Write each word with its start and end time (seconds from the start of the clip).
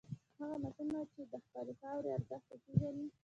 هغه 0.39 0.55
ماشوم 0.61 0.89
چې 1.13 1.21
د 1.31 1.33
خپلې 1.45 1.73
خاورې 1.79 2.09
ارزښت 2.17 2.47
وپېژني. 2.49 3.05